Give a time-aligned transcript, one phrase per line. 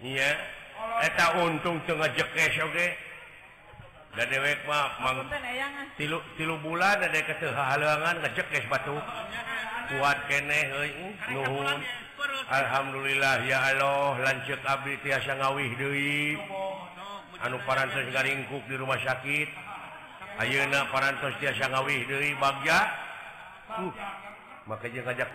[0.00, 0.28] ya
[1.12, 2.88] eh, untungjege
[4.12, 5.26] deweaf banget
[5.96, 8.92] tiluktilu bulan keangan ngecekkes batu
[9.92, 11.78] kuat ke uh,
[12.52, 16.36] Alhamdulillah ya Allah lanjut Abasawi Dewi
[17.42, 19.48] anu paras garingkuk di rumah sakit
[20.38, 22.30] Ayeuna parantowi Dewi
[24.68, 25.34] makajak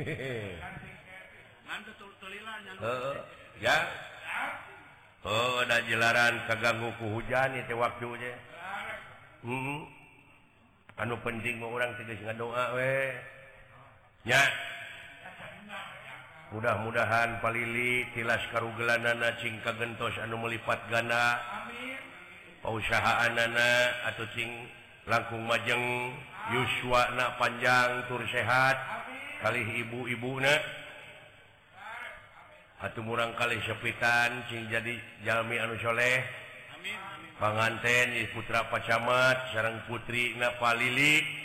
[0.00, 0.56] hehe
[3.64, 3.78] ya
[5.24, 8.36] Ohda jelaran kagangguku hujan itu waktunya
[9.40, 9.88] hmm.
[11.00, 14.42] anu penting orang tidak sing doa wenya
[16.52, 21.40] mudah-mudahan palili tilas karugelan Nana cika gentos anu melipat gana
[22.60, 23.32] perusahaan
[24.04, 26.16] atau cikat langkung majeng
[26.48, 28.76] Yusua panjang tursehat
[29.44, 30.40] kali ibu-ibuuh
[33.04, 36.24] murang kali sepitan jadi Jaami Anuleh
[37.36, 41.44] panganten di putra Pacat sarang putri Napalili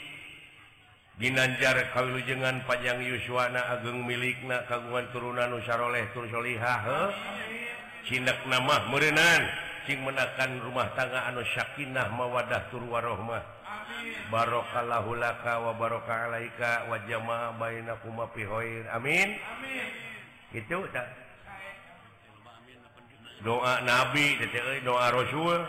[1.19, 7.11] Ginanjar kalhujenngan panjangjang Yuswana ageng milik na kagungan turunan Nusyaroleh tursholihadakna
[8.87, 9.43] merenan
[9.87, 13.43] menkan rumah tangga Anu Syakinah mawadah tur warohmah
[14.29, 15.23] barohul
[15.65, 17.45] wa
[18.95, 19.29] amin
[20.53, 20.77] itu
[23.45, 24.51] doa nabitik
[24.83, 25.59] doa Raul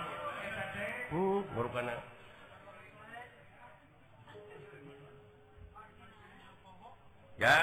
[7.40, 7.56] ya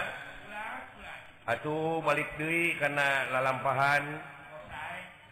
[1.48, 2.44] Atuh balik tu
[2.76, 4.37] karenalah lampahan dan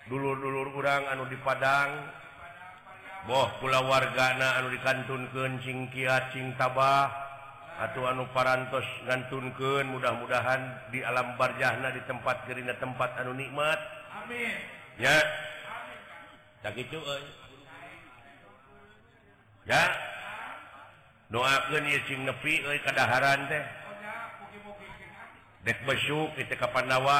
[0.09, 2.05] dulu-luur kurang anu di Padang
[3.25, 7.09] boh pulau wargana anu di kantun keingki cintabah
[7.81, 13.81] atauuh anu parantos nganun ke mudah-mudahan di alam barjana di tempatgeririna tempat anu nikmat
[15.01, 15.25] ya eh.
[19.65, 19.81] ya
[21.25, 21.73] doak
[26.55, 27.19] Kapanwa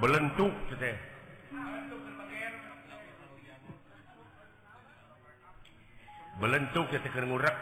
[0.00, 0.96] belentuk teh
[6.40, 7.52] belentuk teh kerengurak.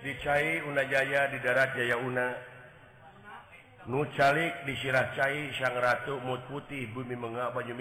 [0.00, 2.34] dicai una Jaya di darat Jayauna
[3.86, 7.76] nucalik disiracai S Ratu mau putih bumi mengapajum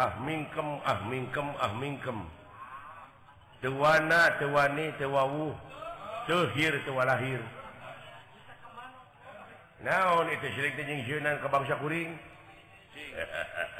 [0.00, 4.64] ahminkem ahminkem ahminwanawan ah, tewa
[6.80, 7.40] tewa lahir
[9.84, 12.16] naon itujingan ke bangsakuringha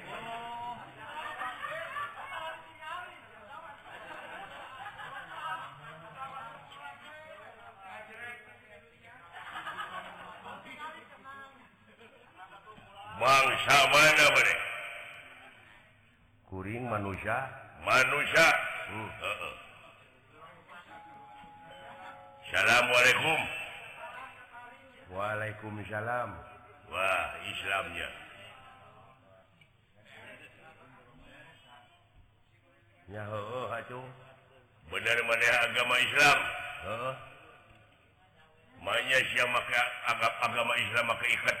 [13.21, 14.47] bang sahabat
[16.49, 18.47] kuring manusia-manusia
[18.89, 19.11] hmm.
[22.49, 23.39] salaamualaikum
[25.13, 26.29] Waalaikumissalam
[26.89, 28.09] Wah Islamnya
[33.13, 33.69] yauh
[34.89, 36.39] bener-man agama Islam
[38.81, 41.60] main si maka agak agama Islamqikat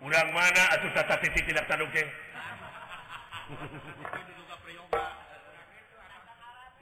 [0.00, 2.02] ulang mana asus tata Siti tidakatan oke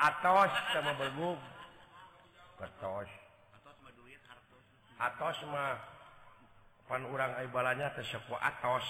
[0.00, 3.04] atos samaosos
[5.44, 5.72] semua
[6.88, 8.86] pan urangbalanya tersekwa atosos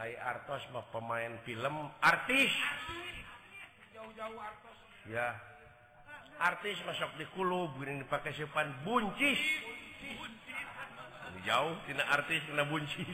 [0.00, 2.48] Hai Artos mau pemain film artis
[5.12, 5.28] ya
[6.40, 9.36] artis masuk di kulu dipakaipan buncis
[11.46, 11.76] jauh
[12.12, 13.04] artis bunci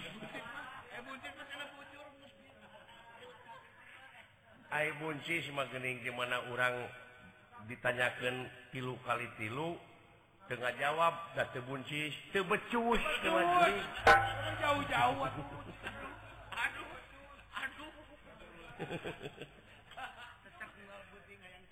[5.06, 6.75] bunci semakin nih gimana orang
[7.71, 8.35] ditanyakan
[8.75, 9.71] tilu kali tilu
[10.50, 12.85] dengan jawabbuncibecu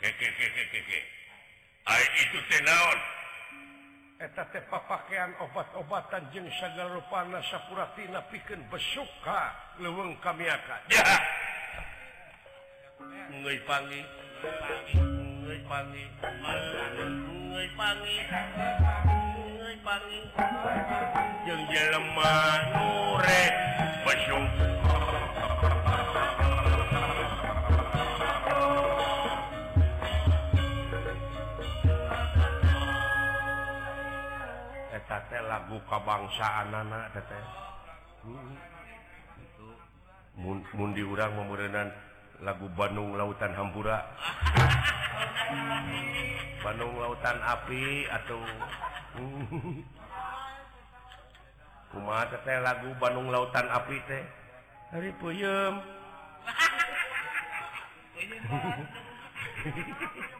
[0.00, 0.08] te
[4.70, 8.40] pakaian obat-obatan jenisgar panasapuratina pi
[8.72, 9.40] bersuka
[9.80, 10.80] leurung kami akan
[24.20, 24.34] je
[35.38, 37.38] lagu kabangsaan anaktete
[38.26, 38.58] hmm.
[40.74, 41.94] mundi urang menan
[42.42, 44.02] lagu Bandung lautan Hambura
[46.66, 48.42] Bandung lautan api atau
[51.94, 52.30] rumahma hmm.
[52.34, 54.26] tete lagu Bandung lautan api teh
[54.90, 55.78] hari puem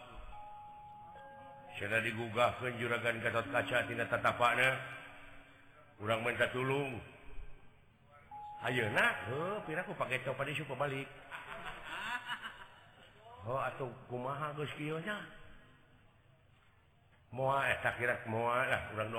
[1.89, 4.77] digugah kejuangantot kaca tidak tetapna
[5.97, 7.01] kurang minta tulung
[8.69, 11.09] Ayo aku pakai coba suka balikuh
[17.31, 19.17] mua eh, takirat mualah kurang do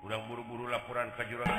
[0.00, 0.24] kurang eh.
[0.24, 1.58] buru-buru laporan kejurangan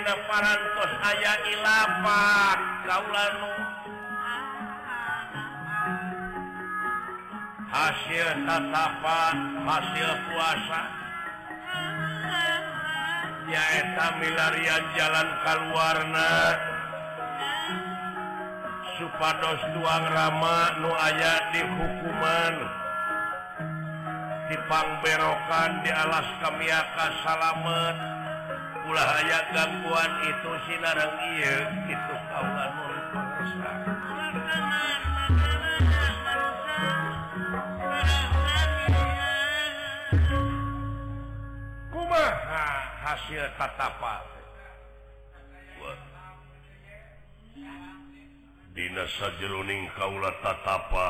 [0.00, 0.56] para
[1.04, 1.34] aya
[7.72, 9.36] hasil tatapan
[9.68, 10.80] hasil puasa
[13.52, 16.30] yaeta milaria jalan kalwarna
[18.96, 22.54] suados 2ang Rama nu aya di hukuman
[24.52, 28.11] dipangemberokan dilas kamiaka sala menang
[28.98, 31.12] hayat gangguan itu Sinaran
[31.88, 32.14] itu
[43.02, 43.42] hasil
[48.72, 51.08] Dinasjening Kaulatatapa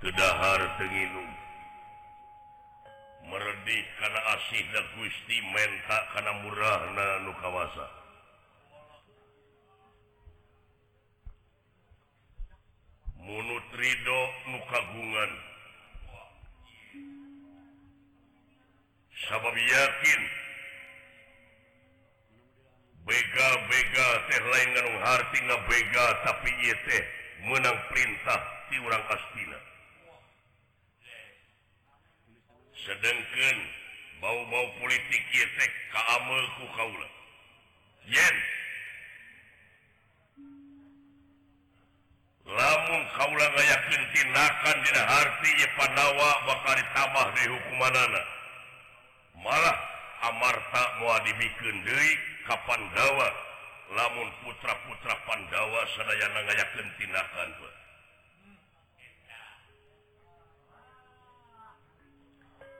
[0.00, 1.45] sedahar tinggigi nunggu
[3.74, 5.72] karena asih dan Gutime men
[6.14, 6.32] karena
[7.26, 7.86] murahkawasa
[13.26, 15.30] menu Rihokagungan
[19.66, 20.20] yakin
[23.02, 24.68] bega-bega teh lain
[25.66, 26.54] bega tapi
[26.86, 27.02] teh
[27.50, 29.55] menang perintah di orang Kaila
[32.86, 33.56] ken
[34.22, 35.50] bau mau politik yet
[42.46, 42.70] la
[44.62, 48.02] kautinakan dipanwa bakal tabah di hukum mana
[49.42, 49.78] malah
[50.16, 50.90] Amar tak
[51.28, 51.32] di
[52.48, 53.28] Kapan dawa
[53.92, 57.50] lamun putra-putra Pandawa seraya na gaya kentinakan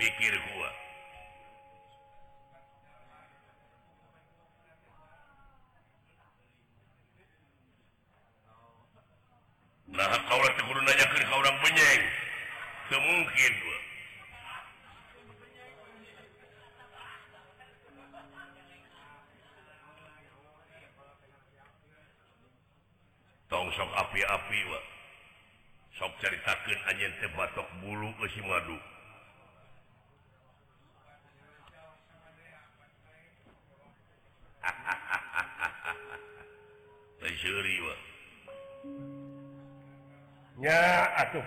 [0.00, 0.68] pikir gua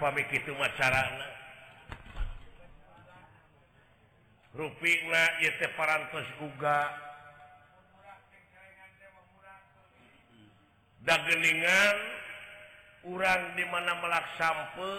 [0.01, 0.51] itu
[4.51, 4.67] ru
[6.41, 6.77] juga
[11.05, 11.95] daningan
[13.13, 14.91] orangrang dimana melak sampe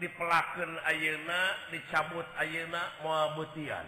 [0.00, 3.84] dipelaken Ayena dicabut Ayena maubuttian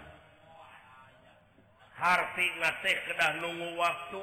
[1.96, 2.28] hart
[2.84, 4.22] teh kedahlunggu waktu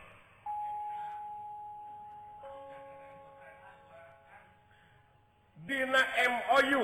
[5.71, 6.83] Hai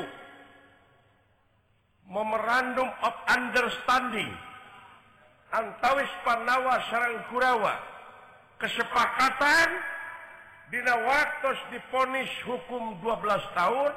[2.08, 4.32] memorandum of understanding
[5.52, 7.76] antawis Pandawa Serangkuawa
[8.63, 9.71] kesepakatan
[10.71, 13.91] Dina waktu divonis hukum 12 tahun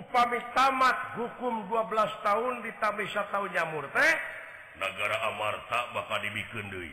[0.00, 4.14] upami tamat hukum 12 tahun ditaataau Jaur teh
[4.80, 6.88] negara Amarrta makademi Kendueta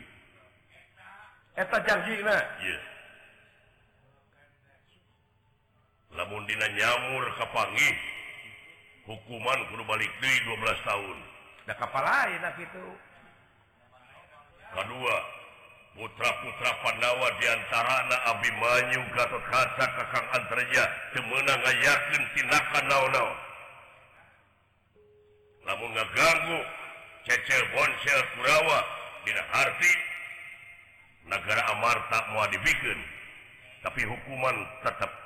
[1.88, 2.36] janjilah
[2.68, 2.84] Yes
[6.16, 7.90] nyamur kappangi
[9.06, 11.16] hukuman balik 12 tahun
[11.76, 12.44] lain
[14.76, 15.16] kedua
[15.96, 17.96] putra-putra Pandawa diantara
[18.34, 22.46] Abi Manyutocaan kerjamen tin
[25.66, 26.60] namunganggu
[27.76, 28.80] bonwa
[31.26, 32.24] negara Amar tak
[32.54, 33.00] diibiken
[33.84, 35.25] tapi hukuman tetap tidak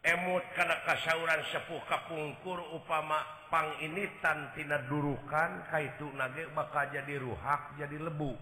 [0.00, 6.24] punya emot karena kasyauran sepuka pungkur upamapang ini tanti nadurukan kaitu na
[6.56, 8.32] bakal jadi ruhak jadi lebu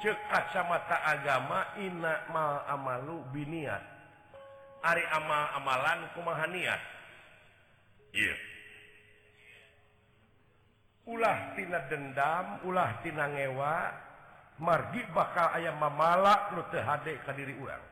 [0.00, 3.84] cekacamata agama inak malamalu binat
[4.82, 6.80] Ari ama-amalan kumahanat
[11.06, 13.74] ulahtina dendam ulah tinngewa
[14.58, 17.91] margi bakal ayam mamalaknuttehadek ke diri uang